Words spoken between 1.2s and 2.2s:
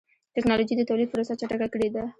چټکه کړې ده.